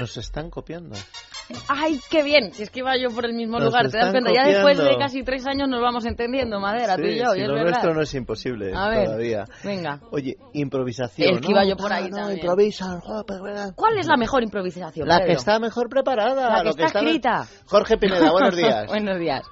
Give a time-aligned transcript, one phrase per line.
[0.00, 0.96] Nos están copiando.
[1.68, 2.52] ¡Ay, qué bien!
[2.52, 4.32] Si es que iba yo por el mismo Nos lugar, ¿te das cuenta?
[4.32, 7.38] Ya después de casi tres años nos vamos entendiendo, Madera, tú y Sí, yo, si
[7.38, 7.70] y es lo verdad.
[7.70, 9.44] nuestro no es imposible A ver, todavía.
[9.64, 10.00] venga.
[10.10, 11.34] Oye, improvisación.
[11.34, 11.50] Es que ¿no?
[11.52, 12.16] iba yo por ahí Ah, no,
[13.42, 13.72] verdad.
[13.76, 16.50] ¿Cuál es la mejor improvisación, La que está mejor preparada.
[16.50, 17.46] La que lo está está- escrita.
[17.66, 18.86] Jorge Pineda, buenos días.
[18.88, 19.42] Buenos días.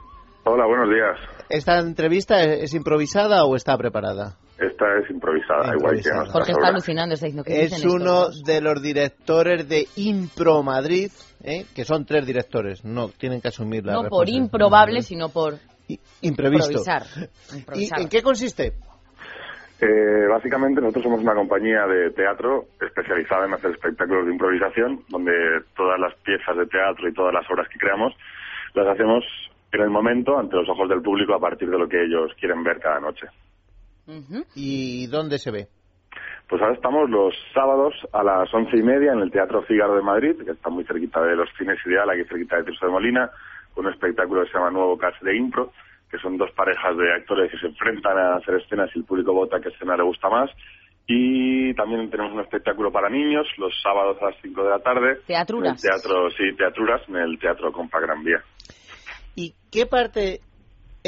[0.45, 1.19] Hola, buenos días.
[1.49, 4.37] ¿Esta entrevista es improvisada o está preparada?
[4.59, 8.83] Esta es improvisada, igual que Jorge está alucinando, está diciendo que Es uno de los
[8.83, 10.65] directores de Impro
[11.45, 11.65] ¿eh?
[11.75, 12.85] que son tres directores.
[12.85, 15.55] No, tienen que asumir la No por improbable, sino por
[15.87, 16.73] I- Imprevisto.
[16.73, 17.03] improvisar.
[17.53, 18.01] ¿Y Improvisar.
[18.01, 18.73] en qué consiste?
[19.81, 25.31] Eh, básicamente nosotros somos una compañía de teatro especializada en hacer espectáculos de improvisación, donde
[25.77, 28.13] todas las piezas de teatro y todas las obras que creamos
[28.75, 29.25] las hacemos
[29.71, 32.65] en el momento ante los ojos del público a partir de lo que ellos quieren
[32.65, 33.29] ver cada noche.
[34.55, 35.69] ¿Y dónde se ve?
[36.49, 40.03] Pues ahora estamos los sábados a las once y media en el Teatro Fígaro de
[40.03, 43.31] Madrid, que está muy cerquita de los cines Ideal, aquí cerquita de Tirso de Molina,
[43.75, 45.73] con un espectáculo que se llama Nuevo Cast de Impro,
[46.11, 49.35] que son dos parejas de actores que se enfrentan a hacer escenas y el público
[49.35, 50.51] vota qué escena le gusta más.
[51.07, 55.19] Y también tenemos un espectáculo para niños los sábados a las 5 de la tarde.
[55.27, 55.85] Teatruras.
[55.85, 58.43] En el teatro, sí, teatruras en el Teatro Compa Gran Vía.
[59.35, 60.41] ¿Y qué parte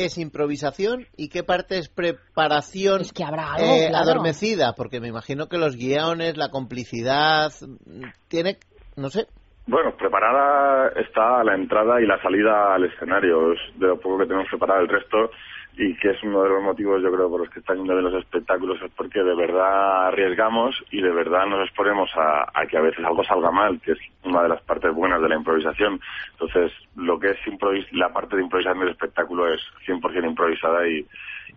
[0.05, 4.05] es improvisación y qué parte es preparación Es que habrá algo, eh, claro.
[4.11, 4.75] adormecida?
[4.77, 8.59] Porque me imagino que los guiones, la complicidad, mm, tiene,
[8.97, 9.27] no sé,
[9.67, 13.53] Bueno, preparada está la entrada y la salida al escenario.
[13.53, 15.31] Es de lo poco que tenemos preparado el resto
[15.76, 18.03] y que es uno de los motivos, yo creo, por los que están yendo de
[18.03, 22.76] los espectáculos es porque de verdad arriesgamos y de verdad nos exponemos a, a que
[22.76, 26.00] a veces algo salga mal, que es una de las partes buenas de la improvisación.
[26.32, 31.06] Entonces, lo que es improvis la parte de improvisación del espectáculo es 100% improvisada y,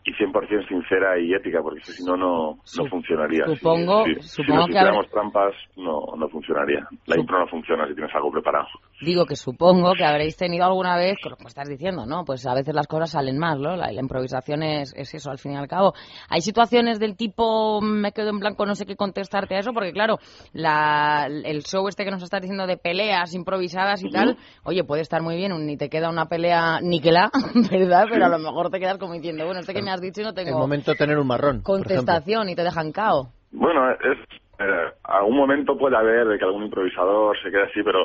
[0.06, 3.46] y 100% sincera y ética, porque si no, no, no funcionaría.
[3.48, 6.88] Si- supongo- si, supongo si nos que hiciéramos trampas, no, no funcionaría.
[7.08, 8.68] La impro no funciona si tienes algo preparado.
[9.04, 12.24] Digo que supongo que habréis tenido alguna vez, como estás diciendo, ¿no?
[12.26, 13.76] Pues a veces las cosas salen mal, ¿no?
[13.76, 15.94] La, la improvisación es, es eso, al fin y al cabo.
[16.30, 19.74] Hay situaciones del tipo, mm, me quedo en blanco, no sé qué contestarte a eso,
[19.74, 20.18] porque claro,
[20.54, 25.02] la, el show este que nos estás diciendo de peleas improvisadas y tal, oye, puede
[25.02, 27.30] estar muy bien, un- ni te queda una pelea niquelá,
[27.72, 28.06] ¿verdad?
[28.10, 30.24] Pero a lo mejor te quedas como diciendo, bueno, este que me has dicho y
[30.24, 31.62] no el tengo momento de tener un marrón.
[31.62, 33.28] contestación y te dejan cao.
[33.52, 34.18] Bueno, es
[34.60, 38.00] eh, algún momento puede haber de que algún improvisador se quede así, pero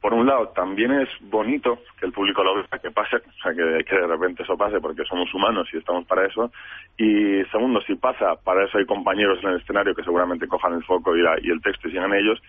[0.00, 3.52] por un lado también es bonito que el público lo vea, que pase, o sea,
[3.52, 6.50] que, de repente eso pase porque somos humanos y estamos para eso.
[6.96, 10.84] Y segundo, si pasa, para eso hay compañeros en el escenario que seguramente cojan el
[10.84, 12.40] foco y, la- y el texto y sigan ellos.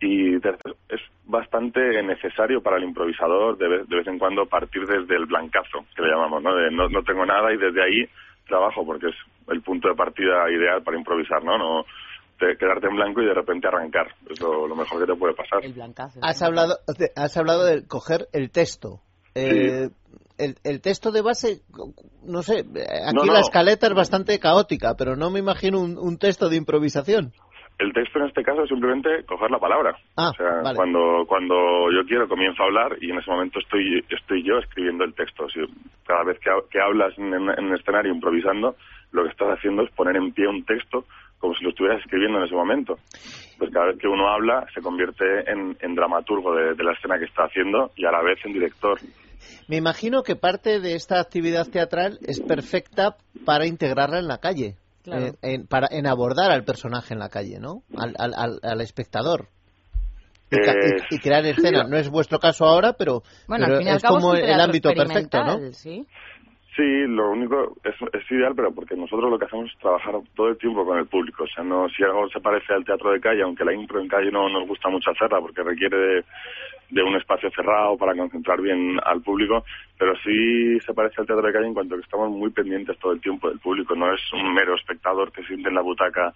[0.00, 4.86] Y tercero, es bastante necesario para el improvisador de vez, de vez en cuando partir
[4.86, 6.54] desde el blancazo, que le llamamos, ¿no?
[6.54, 8.08] De no, no tengo nada y desde ahí
[8.46, 9.16] trabajo porque es
[9.48, 11.56] el punto de partida ideal para improvisar, ¿no?
[11.58, 11.86] No
[12.38, 14.06] te- quedarte en blanco y de repente arrancar.
[14.30, 15.64] Es lo, lo mejor que te puede pasar.
[15.64, 16.20] El blancazo.
[16.22, 19.00] Has hablado, de- has hablado de coger el texto.
[19.34, 19.88] Eh,
[20.38, 21.60] el, el texto de base,
[22.24, 23.32] no sé, aquí No, no.
[23.32, 27.32] la escaleta es bastante caótica, pero no me imagino un, un texto de improvisación.
[27.76, 29.96] El texto en este caso es simplemente coger la palabra.
[30.16, 30.76] Ah, o sea, vale.
[30.76, 31.54] cuando, cuando
[31.90, 35.48] yo quiero comienzo a hablar y en ese momento estoy, estoy yo escribiendo el texto.
[35.48, 35.58] Si
[36.06, 38.76] cada vez que, que hablas en, en, en el escenario improvisando,
[39.10, 41.04] lo que estás haciendo es poner en pie un texto
[41.44, 42.96] como si lo estuvieras escribiendo en ese momento.
[43.58, 47.18] Pues cada vez que uno habla se convierte en, en dramaturgo de, de la escena
[47.18, 48.98] que está haciendo y a la vez en director.
[49.68, 54.76] Me imagino que parte de esta actividad teatral es perfecta para integrarla en la calle,
[55.02, 55.26] Claro.
[55.26, 57.82] eh, en, para, en abordar al personaje en la calle, ¿no?
[57.94, 59.48] Al, al, al, al espectador.
[60.50, 61.90] Y, ca- Eh, y- y crear escenas.
[61.90, 64.34] No es vuestro caso ahora, pero, Bueno, pero al fin y al es cabo como
[64.34, 65.58] es el ámbito perfecto, ¿no?
[65.72, 66.06] ¿sí?
[66.76, 70.48] Sí, lo único es, es ideal, pero porque nosotros lo que hacemos es trabajar todo
[70.48, 71.44] el tiempo con el público.
[71.44, 74.08] O sea, no si algo se parece al teatro de calle, aunque la impro en
[74.08, 76.24] calle no nos gusta mucho hacerla porque requiere de,
[76.90, 79.64] de un espacio cerrado para concentrar bien al público,
[79.96, 83.12] pero sí se parece al teatro de calle en cuanto que estamos muy pendientes todo
[83.12, 83.94] el tiempo del público.
[83.94, 86.34] No es un mero espectador que siente en la butaca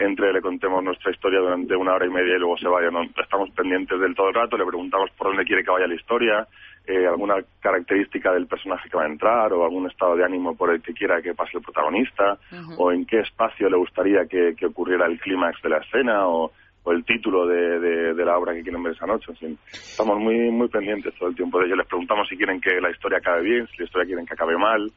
[0.00, 2.90] entre le contemos nuestra historia durante una hora y media y luego se vaya.
[2.90, 5.94] No, estamos pendientes del todo el rato, le preguntamos por dónde quiere que vaya la
[5.94, 6.46] historia,
[6.90, 10.70] eh, alguna característica del personaje que va a entrar o algún estado de ánimo por
[10.70, 12.38] el que quiera que pase el protagonista
[12.76, 16.50] o en qué espacio le gustaría que, que ocurriera el clímax de la escena o,
[16.82, 19.30] o el título de, de- de la obra que quieren ver esa noche.
[19.30, 19.58] En fin,
[19.90, 21.76] estamos muy muy pendientes todo el tiempo de ello.
[21.76, 24.56] Les preguntamos si quieren que la historia acabe bien, si la historia quieren que acabe
[24.58, 24.90] mal.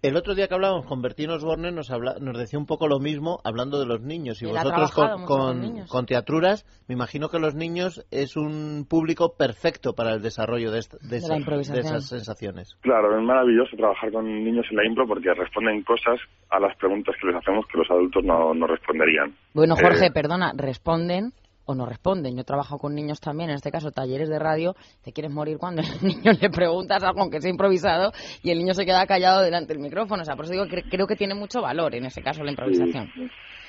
[0.00, 3.00] El otro día que hablábamos con Bertín Osborne nos, habla, nos decía un poco lo
[3.00, 4.40] mismo hablando de los niños.
[4.40, 5.90] Y Él vosotros con, mucho con con, niños.
[5.90, 10.82] con teatruras, me imagino que los niños es un público perfecto para el desarrollo de,
[11.02, 12.76] de esas sensaciones.
[12.80, 17.16] Claro, es maravilloso trabajar con niños en la impro porque responden cosas a las preguntas
[17.20, 19.34] que les hacemos que los adultos no, no responderían.
[19.52, 21.32] Bueno, Eh, Jorge, perdona, responden
[21.68, 22.36] o no responden.
[22.36, 24.74] Yo trabajo con niños también, en este caso talleres de radio.
[25.04, 28.10] Te quieres morir cuando el niño le preguntas algo aunque sea improvisado
[28.42, 30.22] y el niño se queda callado delante del micrófono.
[30.22, 32.50] O sea, por eso digo que creo que tiene mucho valor en ese caso la
[32.50, 33.10] improvisación.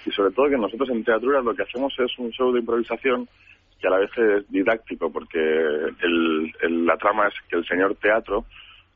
[0.06, 3.28] Y, sobre todo que nosotros en Teatruras lo que hacemos es un show de improvisación
[3.80, 7.96] que a la vez es didáctico porque el- el- la trama es que el señor
[7.96, 8.46] teatro,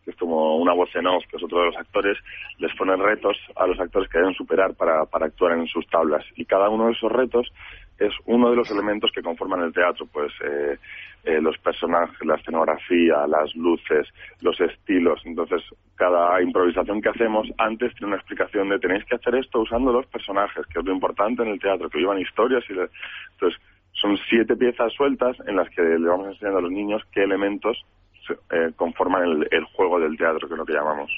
[0.03, 2.17] que es como una voz en off, que es otro de los actores,
[2.57, 6.25] les pone retos a los actores que deben superar para, para actuar en sus tablas.
[6.35, 7.47] Y cada uno de esos retos
[7.99, 10.77] es uno de los elementos que conforman el teatro, pues eh,
[11.23, 14.07] eh, los personajes, la escenografía, las luces,
[14.41, 15.21] los estilos.
[15.25, 15.61] Entonces,
[15.95, 20.05] cada improvisación que hacemos antes tiene una explicación de tenéis que hacer esto usando los
[20.07, 22.89] personajes, que es lo importante en el teatro, que vivan historias y le-
[23.33, 23.61] entonces
[23.93, 27.77] son siete piezas sueltas en las que le vamos enseñando a los niños qué elementos
[28.51, 31.11] eh, conforman el, el juego del teatro, que es lo que llamamos.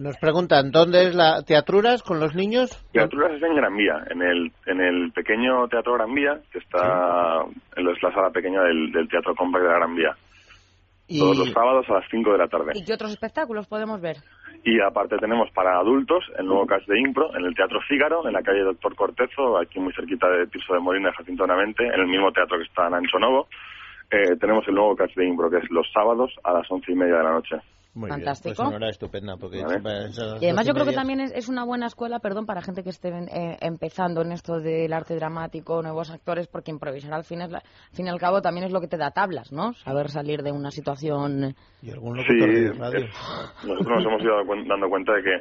[0.00, 2.70] Nos preguntan, ¿dónde es la teatruras con los niños?
[2.90, 7.44] Teatruras es en Gran Vía, en el, en el pequeño Teatro Gran Vía, que está
[7.76, 10.16] en la, es la sala pequeña del, del Teatro Compact de la Gran Vía.
[11.06, 12.72] Y, Todos los sábados a las 5 de la tarde.
[12.76, 14.16] ¿Y qué otros espectáculos podemos ver?
[14.64, 18.32] Y aparte tenemos para adultos el nuevo cast de Impro en el Teatro Fígaro, en
[18.32, 22.00] la calle Doctor Cortezo, aquí muy cerquita de Tirso de Molina y Jacinto Benavente, en
[22.00, 23.48] el mismo teatro que está en Ancho Novo.
[24.10, 26.94] Eh, tenemos el nuevo cast de Impro, que es los sábados a las once y
[26.94, 27.56] media de la noche.
[27.92, 28.50] Muy Fantástico.
[28.50, 29.36] bien, pues una hora estupenda.
[29.36, 29.58] Porque.
[29.58, 32.90] Y además yo creo que también es, es una buena escuela, perdón, para gente que
[32.90, 37.50] esté eh, empezando en esto del arte dramático, nuevos actores, porque improvisar al fin, es
[37.50, 39.72] la- al fin y al cabo también es lo que te da tablas, ¿no?
[39.74, 41.54] Saber salir de una situación...
[41.82, 43.06] Y algún Sí, locutor de radio.
[43.06, 45.34] es- nosotros nos hemos ido dando cuenta de que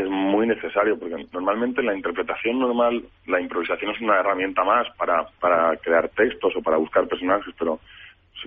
[0.00, 4.86] es muy necesario, porque normalmente en la interpretación normal la improvisación es una herramienta más
[4.98, 7.80] para, para crear textos o para buscar personajes, pero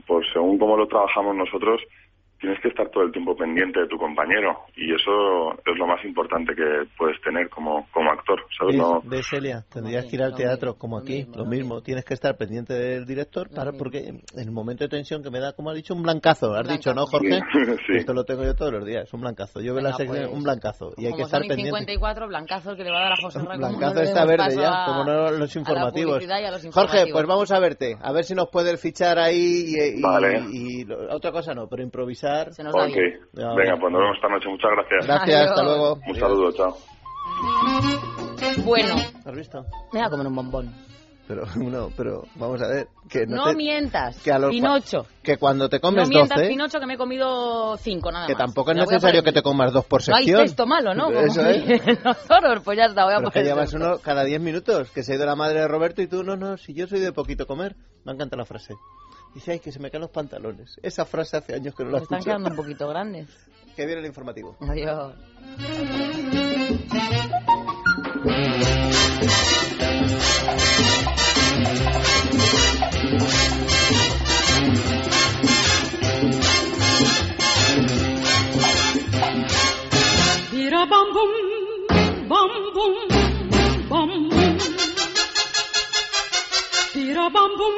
[0.07, 1.81] por según cómo lo trabajamos nosotros,
[2.43, 6.03] tienes que estar todo el tiempo pendiente de tu compañero y eso es lo más
[6.03, 8.75] importante que puedes tener como, como actor, ¿sabes?
[8.75, 9.63] ¿Ves, No, ves, Celia?
[9.71, 11.81] Tendrías que ir al teatro como aquí, lo mismo.
[11.81, 15.39] Tienes que estar pendiente del director para porque en el momento de tensión que me
[15.39, 16.53] da, como ha dicho, un blancazo.
[16.53, 17.05] Has dicho, ¿no.
[17.05, 17.39] Jorge?
[17.87, 17.97] Sí.
[17.97, 19.61] Esto lo tengo yo todos los días, un blancazo.
[19.61, 20.91] Yo veo la sección, pues, un blancazo.
[20.97, 21.65] Y hay que estar pendiente.
[21.65, 23.57] 54, blancazo que le va a dar a José Ramón.
[23.57, 26.23] Blancazo está verde ya, como no los informativos.
[26.73, 31.53] Jorge, pues vamos a verte, a ver si nos puedes fichar ahí y, otra cosa
[31.53, 32.32] no, pero improvisar.
[32.51, 32.87] Se nos da ok.
[32.93, 33.19] bien.
[33.33, 33.77] Venga, bueno.
[33.79, 34.49] pues nos vemos esta noche.
[34.49, 35.05] Muchas gracias.
[35.07, 35.49] Gracias, Adiós.
[35.51, 35.99] hasta luego.
[36.07, 36.77] Un saludo, chao.
[38.65, 38.95] Bueno,
[39.25, 39.65] ¿Has visto?
[39.93, 40.73] me da como un bombón.
[41.25, 42.87] Pero, no, pero vamos a ver.
[43.09, 45.05] Que no, No, te- mientas, que a los- Pinocho.
[45.23, 48.33] que cuando te No comes mientas, 12, Pinocho, que me he comido cinco nada que
[48.33, 48.39] más.
[48.43, 50.41] tampoco es voy a necesario poner- que te comas dos por No hay sección.
[50.43, 51.05] texto malo, ¿no?
[51.05, 51.65] Como Eso es.
[51.87, 54.25] en los toros, pues ya está, voy a Pero es que poner llevas uno cada
[54.25, 56.73] 10 minutos, que se ha ido la madre de Roberto y tú, no, no, si
[56.73, 57.75] yo soy de poquito comer.
[58.03, 58.73] Me encanta la frase.
[59.33, 60.77] Dice, ay, que se me caen los pantalones.
[60.83, 62.29] Esa frase hace años que no la Me están escucho.
[62.37, 63.27] quedando un poquito grandes.
[63.75, 64.55] Que viene el informativo.
[64.59, 65.15] Adiós.
[80.51, 81.31] Bira bam bum,
[82.29, 82.93] bam bum,
[83.89, 84.49] bam bum.
[86.93, 87.75] Bum, bam bum,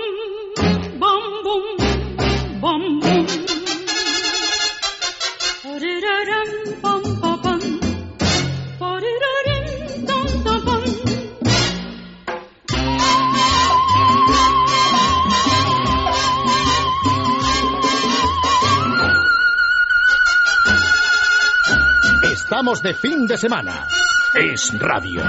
[22.24, 23.88] Estamos de fin de semana.
[24.34, 25.22] Es radio.